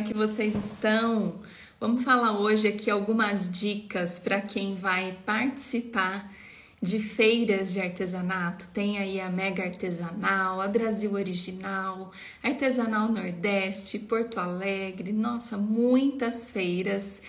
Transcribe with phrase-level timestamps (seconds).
[0.00, 1.34] é que vocês estão?
[1.78, 6.32] Vamos falar hoje aqui algumas dicas para quem vai participar
[6.80, 8.66] de feiras de artesanato.
[8.68, 17.20] Tem aí a Mega Artesanal, a Brasil Original, Artesanal Nordeste, Porto Alegre, nossa, muitas feiras.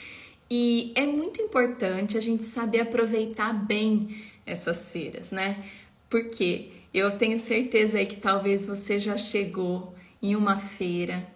[0.50, 5.62] E é muito importante a gente saber aproveitar bem essas feiras, né?
[6.10, 11.28] Porque eu tenho certeza aí que talvez você já chegou em uma feira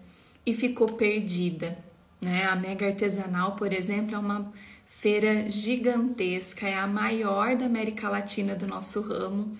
[0.45, 1.77] e ficou perdida.
[2.21, 2.45] Né?
[2.45, 4.51] A Mega Artesanal, por exemplo, é uma
[4.85, 9.51] feira gigantesca, é a maior da América Latina do nosso ramo.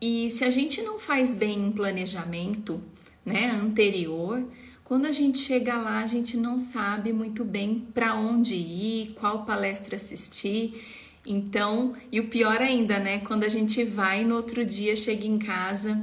[0.00, 2.82] E se a gente não faz bem um planejamento
[3.24, 4.42] né, anterior,
[4.84, 9.44] quando a gente chega lá, a gente não sabe muito bem para onde ir, qual
[9.44, 10.82] palestra assistir.
[11.24, 13.18] Então, e o pior ainda, né?
[13.20, 16.00] Quando a gente vai no outro dia, chega em casa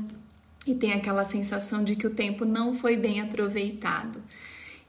[0.67, 4.21] e tem aquela sensação de que o tempo não foi bem aproveitado.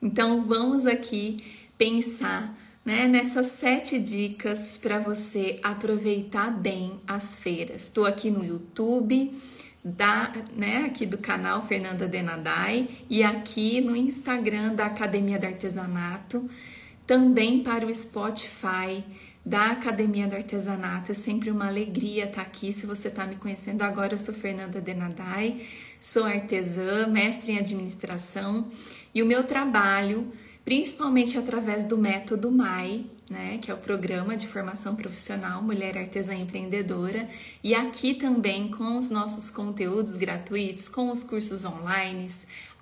[0.03, 1.39] Então vamos aqui
[1.79, 7.83] pensar né, nessas sete dicas para você aproveitar bem as feiras.
[7.85, 9.33] Estou aqui no YouTube
[9.85, 16.49] da, né, aqui do canal Fernanda Denadai e aqui no Instagram da Academia do Artesanato,
[17.07, 19.05] também para o Spotify
[19.49, 21.11] da Academia do Artesanato.
[21.11, 22.71] É sempre uma alegria estar aqui.
[22.71, 25.63] Se você está me conhecendo agora, eu sou Fernanda Denadai,
[25.99, 28.69] sou artesã, mestre em administração
[29.15, 30.31] e o meu trabalho,
[30.67, 36.35] principalmente através do método MAI, né, que é o programa de formação profissional Mulher Artesã
[36.35, 37.27] Empreendedora,
[37.65, 42.29] e aqui também com os nossos conteúdos gratuitos, com os cursos online,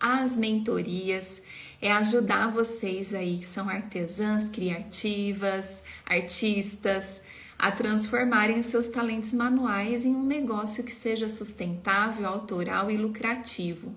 [0.00, 1.42] as mentorias
[1.80, 7.22] é ajudar vocês aí que são artesãs, criativas, artistas,
[7.58, 13.94] a transformarem os seus talentos manuais em um negócio que seja sustentável, autoral e lucrativo.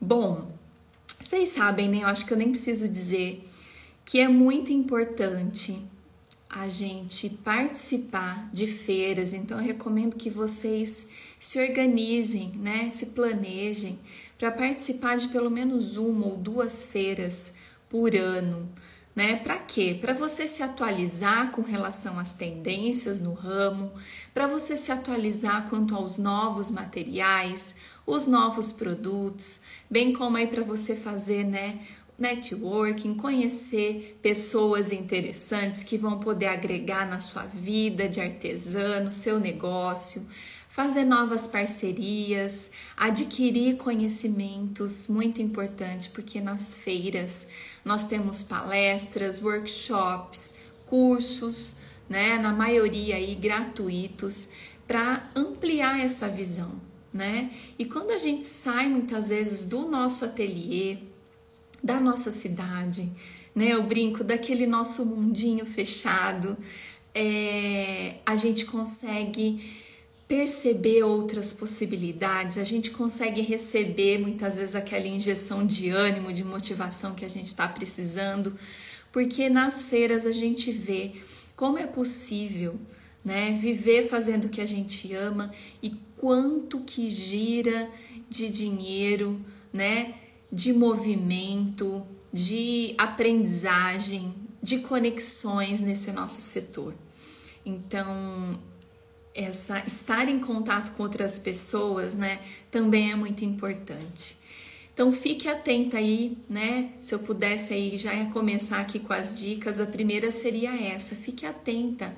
[0.00, 0.52] Bom,
[1.20, 2.02] vocês sabem, né?
[2.02, 3.48] Eu acho que eu nem preciso dizer
[4.04, 5.84] que é muito importante
[6.60, 11.08] a gente participar de feiras, então eu recomendo que vocês
[11.38, 12.90] se organizem, né?
[12.90, 13.98] Se planejem
[14.36, 17.52] para participar de pelo menos uma ou duas feiras
[17.88, 18.68] por ano.
[19.14, 19.36] Né?
[19.36, 19.98] Para quê?
[20.00, 23.92] Para você se atualizar com relação às tendências no ramo,
[24.32, 27.74] para você se atualizar quanto aos novos materiais,
[28.06, 29.60] os novos produtos,
[29.90, 31.80] bem como aí para você fazer, né,
[32.18, 40.26] networking, conhecer pessoas interessantes que vão poder agregar na sua vida de artesano, seu negócio,
[40.68, 47.48] fazer novas parcerias, adquirir conhecimentos, muito importante, porque nas feiras
[47.84, 50.56] nós temos palestras, workshops,
[50.86, 51.76] cursos,
[52.08, 54.50] né, na maioria aí gratuitos,
[54.86, 56.80] para ampliar essa visão,
[57.12, 57.50] né?
[57.78, 60.96] E quando a gente sai muitas vezes do nosso ateliê,
[61.82, 63.10] da nossa cidade,
[63.54, 63.72] né?
[63.72, 66.56] Eu brinco daquele nosso mundinho fechado,
[67.14, 69.78] é, a gente consegue
[70.28, 77.14] perceber outras possibilidades, a gente consegue receber muitas vezes aquela injeção de ânimo, de motivação
[77.14, 78.54] que a gente está precisando,
[79.10, 81.14] porque nas feiras a gente vê
[81.56, 82.78] como é possível
[83.24, 85.50] né, viver fazendo o que a gente ama
[85.82, 87.90] e quanto que gira
[88.28, 89.40] de dinheiro,
[89.72, 90.14] né,
[90.50, 96.94] de movimento, de aprendizagem, de conexões nesse nosso setor.
[97.64, 98.58] Então,
[99.34, 104.36] essa estar em contato com outras pessoas, né, também é muito importante.
[104.92, 106.90] Então fique atenta aí, né?
[107.00, 111.14] Se eu pudesse aí já ia começar aqui com as dicas, a primeira seria essa:
[111.14, 112.12] fique atenta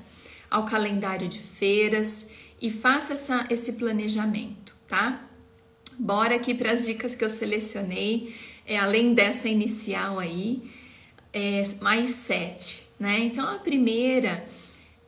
[0.51, 5.30] ao calendário de feiras e faça essa, esse planejamento, tá?
[6.03, 8.35] Bora aqui para as dicas que eu selecionei,
[8.67, 10.63] é, além dessa inicial aí,
[11.31, 13.19] é, mais sete, né?
[13.19, 14.47] Então a primeira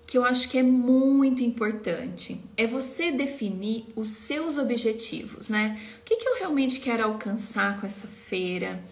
[0.07, 5.81] que eu acho que é muito importante é você definir os seus objetivos, né?
[6.03, 8.85] O que, que eu realmente quero alcançar com essa feira?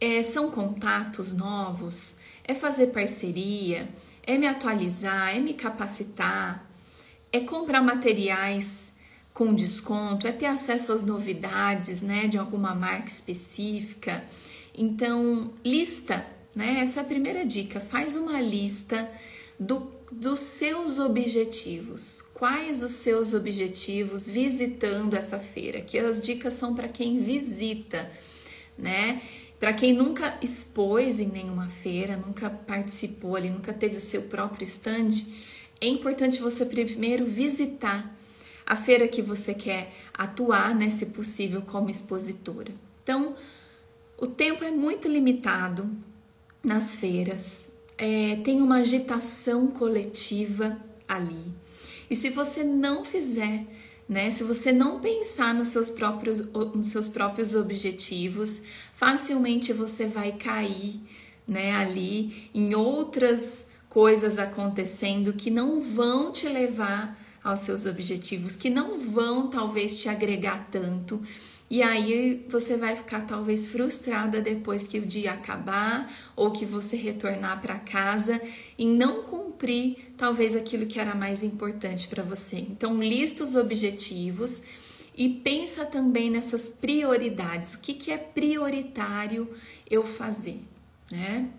[0.00, 2.16] É, são contatos novos?
[2.42, 3.88] É fazer parceria?
[4.24, 5.36] É me atualizar?
[5.36, 6.68] É me capacitar?
[7.32, 8.97] É comprar materiais
[9.38, 10.26] com desconto?
[10.26, 12.26] É ter acesso às novidades, né?
[12.26, 14.24] De alguma marca específica?
[14.76, 16.26] Então, lista,
[16.56, 16.80] né?
[16.80, 17.78] Essa é a primeira dica.
[17.78, 19.08] Faz uma lista
[19.58, 22.22] do dos seus objetivos.
[22.32, 25.82] Quais os seus objetivos visitando essa feira?
[25.82, 28.10] Que as dicas são para quem visita,
[28.76, 29.20] né?
[29.60, 34.66] Para quem nunca expôs em nenhuma feira, nunca participou ali, nunca teve o seu próprio
[34.66, 35.10] stand,
[35.78, 38.17] é importante você primeiro visitar
[38.68, 42.72] a feira que você quer atuar, né, se possível, como expositora.
[43.02, 43.34] Então,
[44.20, 45.88] O tempo é muito limitado
[46.62, 50.76] nas feiras, é, tem uma agitação coletiva
[51.06, 51.52] ali.
[52.10, 53.64] E se você não fizer,
[54.08, 56.40] né, se você não pensar nos seus próprios,
[56.74, 61.00] nos seus próprios objetivos, facilmente você vai cair
[61.46, 67.16] né, ali em outras coisas acontecendo que não vão te levar
[67.48, 71.22] aos seus objetivos, que não vão talvez te agregar tanto.
[71.70, 76.96] E aí você vai ficar talvez frustrada depois que o dia acabar ou que você
[76.96, 78.40] retornar para casa
[78.78, 82.56] e não cumprir talvez aquilo que era mais importante para você.
[82.56, 84.64] Então lista os objetivos
[85.14, 87.74] e pensa também nessas prioridades.
[87.74, 89.52] O que, que é prioritário
[89.90, 90.60] eu fazer,
[91.10, 91.50] né?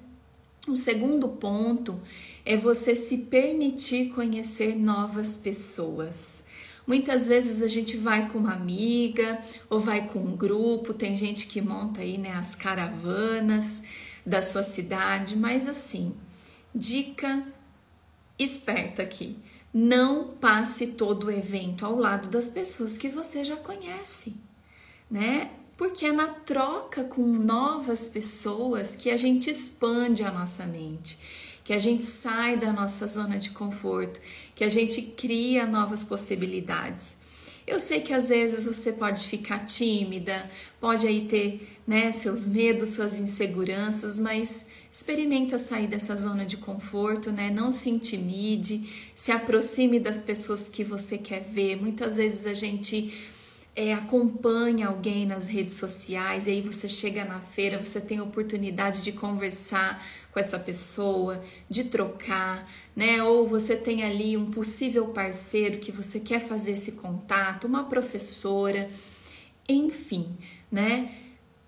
[0.70, 2.00] O segundo ponto
[2.46, 6.44] é você se permitir conhecer novas pessoas.
[6.86, 11.48] Muitas vezes a gente vai com uma amiga ou vai com um grupo, tem gente
[11.48, 13.82] que monta aí né, as caravanas
[14.24, 16.16] da sua cidade, mas assim,
[16.74, 17.44] dica
[18.38, 19.40] esperta aqui.
[19.74, 24.36] Não passe todo o evento ao lado das pessoas que você já conhece,
[25.10, 25.50] né?
[25.80, 31.18] Porque é na troca com novas pessoas que a gente expande a nossa mente,
[31.64, 34.20] que a gente sai da nossa zona de conforto,
[34.54, 37.16] que a gente cria novas possibilidades.
[37.66, 42.90] Eu sei que às vezes você pode ficar tímida, pode aí ter né, seus medos,
[42.90, 47.50] suas inseguranças, mas experimenta sair dessa zona de conforto, né?
[47.50, 51.80] Não se intimide, se aproxime das pessoas que você quer ver.
[51.80, 53.14] Muitas vezes a gente
[53.82, 59.02] é, acompanha alguém nas redes sociais e aí você chega na feira, você tem oportunidade
[59.02, 63.24] de conversar com essa pessoa, de trocar, né?
[63.24, 68.90] Ou você tem ali um possível parceiro que você quer fazer esse contato, uma professora,
[69.70, 70.38] enfim,
[70.70, 71.14] né?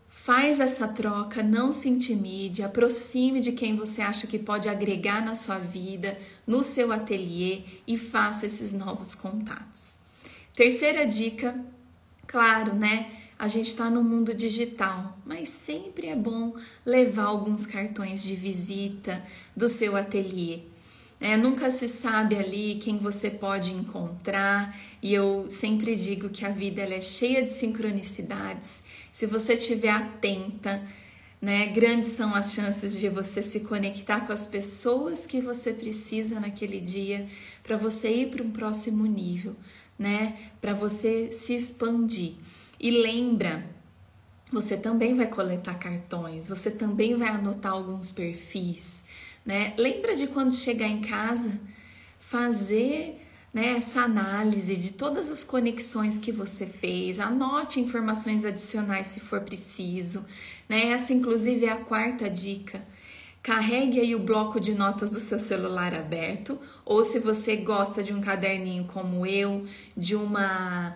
[0.09, 5.37] Faz essa troca, não se intimide, aproxime de quem você acha que pode agregar na
[5.37, 9.99] sua vida, no seu ateliê e faça esses novos contatos.
[10.53, 11.57] Terceira dica
[12.31, 13.11] Claro, né?
[13.37, 16.55] A gente está no mundo digital, mas sempre é bom
[16.85, 19.21] levar alguns cartões de visita
[19.53, 20.59] do seu ateliê.
[21.19, 26.49] É, nunca se sabe ali quem você pode encontrar, e eu sempre digo que a
[26.49, 28.81] vida é cheia de sincronicidades.
[29.11, 30.81] Se você estiver atenta,
[31.41, 36.39] né, grandes são as chances de você se conectar com as pessoas que você precisa
[36.39, 37.27] naquele dia
[37.61, 39.55] para você ir para um próximo nível
[40.01, 40.35] né?
[40.59, 42.33] Para você se expandir.
[42.79, 43.63] E lembra,
[44.51, 49.05] você também vai coletar cartões, você também vai anotar alguns perfis,
[49.45, 49.75] né?
[49.77, 51.51] Lembra de quando chegar em casa,
[52.19, 53.21] fazer
[53.53, 59.41] né, essa análise de todas as conexões que você fez, anote informações adicionais se for
[59.41, 60.25] preciso,
[60.67, 60.87] né?
[60.87, 62.83] Essa inclusive é a quarta dica.
[63.43, 68.13] Carregue aí o bloco de notas do seu celular aberto, ou se você gosta de
[68.13, 69.65] um caderninho como eu,
[69.97, 70.95] de uma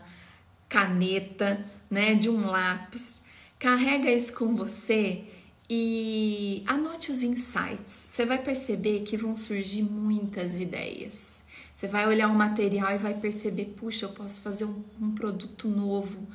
[0.69, 3.23] caneta, né, de um lápis,
[3.57, 5.23] carrega isso com você
[5.67, 7.91] e anote os insights.
[7.91, 11.43] Você vai perceber que vão surgir muitas ideias.
[11.73, 15.67] Você vai olhar um material e vai perceber, puxa, eu posso fazer um, um produto
[15.67, 16.27] novo,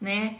[0.00, 0.38] né?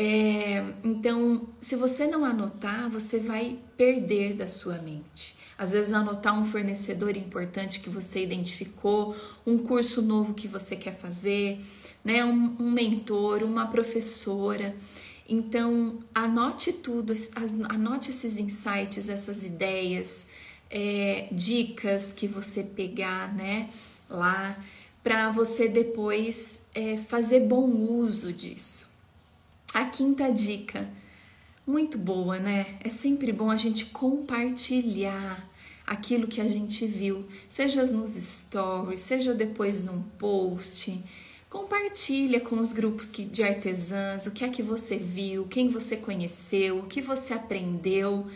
[0.00, 5.34] É, então, se você não anotar, você vai perder da sua mente.
[5.58, 10.96] Às vezes, anotar um fornecedor importante que você identificou, um curso novo que você quer
[10.96, 11.58] fazer,
[12.04, 12.24] né?
[12.24, 14.76] um, um mentor, uma professora.
[15.28, 17.12] Então, anote tudo,
[17.68, 20.28] anote esses insights, essas ideias,
[20.70, 23.68] é, dicas que você pegar, né,
[24.08, 24.56] lá,
[25.02, 28.87] para você depois é, fazer bom uso disso.
[29.78, 30.88] A quinta dica,
[31.64, 32.66] muito boa, né?
[32.82, 35.48] É sempre bom a gente compartilhar
[35.86, 41.00] aquilo que a gente viu, seja nos stories, seja depois num post.
[41.48, 46.80] Compartilha com os grupos de artesãs o que é que você viu, quem você conheceu,
[46.80, 48.26] o que você aprendeu,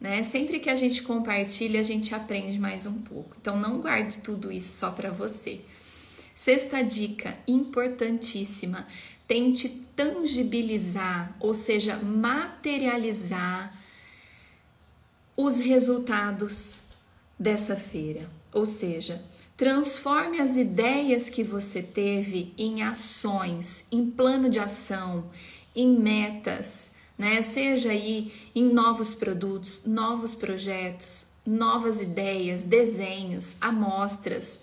[0.00, 0.24] né?
[0.24, 3.36] Sempre que a gente compartilha, a gente aprende mais um pouco.
[3.40, 5.60] Então não guarde tudo isso só para você.
[6.34, 8.86] Sexta dica, importantíssima:
[9.28, 13.78] tente tangibilizar, ou seja, materializar
[15.36, 16.80] os resultados
[17.38, 18.28] dessa feira.
[18.52, 19.22] Ou seja,
[19.56, 25.30] transforme as ideias que você teve em ações, em plano de ação,
[25.76, 27.42] em metas, né?
[27.42, 34.62] Seja aí em novos produtos, novos projetos, novas ideias, desenhos, amostras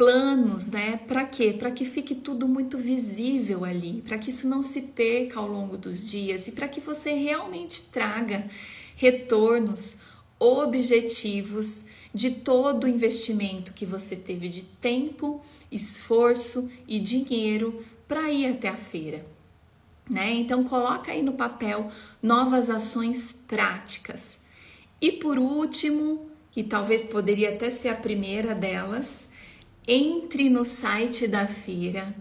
[0.00, 0.96] planos, né?
[0.96, 1.52] Para quê?
[1.52, 5.76] Para que fique tudo muito visível ali, para que isso não se perca ao longo
[5.76, 8.46] dos dias e para que você realmente traga
[8.96, 10.00] retornos
[10.38, 18.46] objetivos de todo o investimento que você teve de tempo, esforço e dinheiro para ir
[18.46, 19.26] até a feira.
[20.08, 20.32] Né?
[20.32, 21.90] Então coloca aí no papel
[22.22, 24.46] novas ações práticas.
[24.98, 29.28] E por último, e talvez poderia até ser a primeira delas,
[29.92, 32.14] entre no site da feira,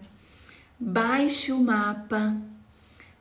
[0.79, 2.35] baixe o mapa,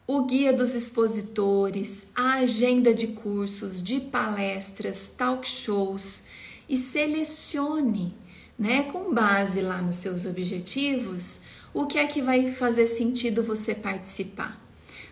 [0.06, 6.24] o guia dos expositores, a agenda de cursos, de palestras, talk shows
[6.66, 8.16] e selecione,
[8.58, 11.42] né, com base lá nos seus objetivos,
[11.74, 14.58] o que é que vai fazer sentido você participar.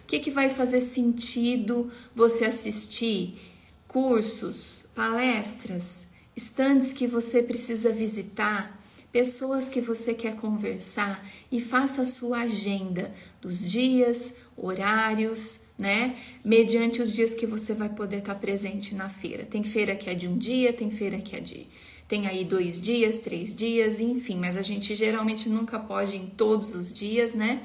[0.02, 3.38] O que, é que vai fazer sentido você assistir?
[3.87, 8.81] Cursos, palestras, estandes que você precisa visitar,
[9.16, 16.16] pessoas que você quer conversar e faça a sua agenda dos dias, horários, né?
[16.44, 19.46] Mediante os dias que você vai poder estar presente na feira.
[19.46, 21.66] Tem feira que é de um dia, tem feira que é de.
[22.06, 26.75] Tem aí dois dias, três dias, enfim, mas a gente geralmente nunca pode em todos
[26.75, 27.62] os dias, né?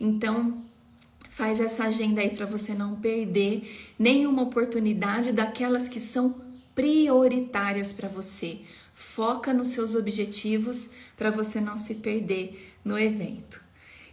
[0.00, 0.62] Então,
[1.28, 6.40] faz essa agenda aí para você não perder nenhuma oportunidade daquelas que são
[6.74, 8.60] prioritárias para você.
[8.98, 10.88] Foca nos seus objetivos
[11.18, 13.60] para você não se perder no evento.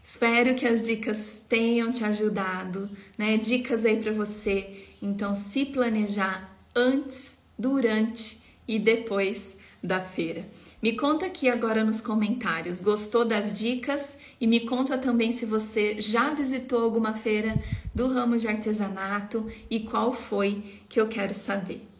[0.03, 3.37] Espero que as dicas tenham te ajudado, né?
[3.37, 10.45] Dicas aí para você, então se planejar antes, durante e depois da feira.
[10.81, 14.17] Me conta aqui agora nos comentários, gostou das dicas?
[14.41, 17.57] E me conta também se você já visitou alguma feira
[17.95, 21.92] do ramo de artesanato e qual foi que eu quero saber.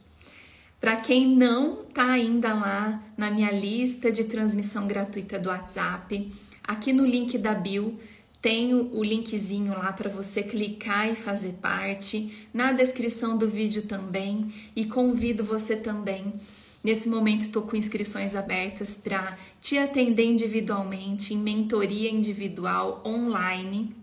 [0.84, 6.30] Para quem não está ainda lá na minha lista de transmissão gratuita do WhatsApp,
[6.62, 7.98] aqui no link da bio
[8.42, 14.54] tem o linkzinho lá para você clicar e fazer parte, na descrição do vídeo também,
[14.76, 16.34] e convido você também.
[16.84, 23.96] Nesse momento estou com inscrições abertas para te atender individualmente em mentoria individual online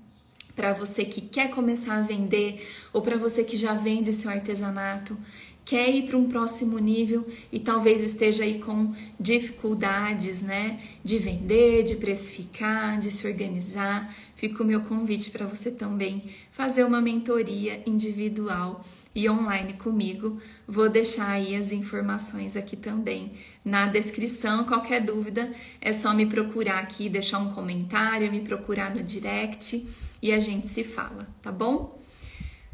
[0.60, 5.16] para você que quer começar a vender ou para você que já vende seu artesanato
[5.64, 11.82] quer ir para um próximo nível e talvez esteja aí com dificuldades, né, de vender,
[11.84, 17.82] de precificar, de se organizar, fica o meu convite para você também fazer uma mentoria
[17.86, 20.40] individual e online comigo.
[20.66, 23.32] Vou deixar aí as informações aqui também
[23.64, 24.64] na descrição.
[24.64, 29.86] Qualquer dúvida é só me procurar aqui, deixar um comentário, me procurar no direct
[30.22, 31.98] e a gente se fala, tá bom?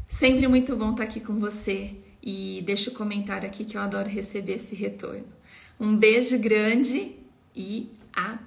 [0.07, 1.95] Sempre muito bom estar aqui com você
[2.29, 5.23] e deixa o comentário aqui que eu adoro receber esse retorno.
[5.79, 7.15] Um beijo grande
[7.55, 8.46] e até!